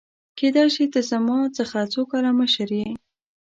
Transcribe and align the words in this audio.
کيدای 0.39 0.69
شي 0.75 0.85
ته 0.93 0.99
زما 1.11 1.39
څخه 1.57 1.77
څو 1.93 2.01
کاله 2.11 2.31
مشر 2.39 2.69
يې!؟ 2.79 2.87